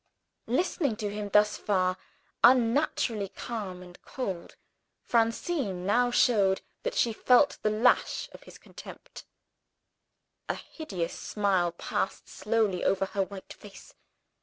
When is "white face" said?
13.21-13.93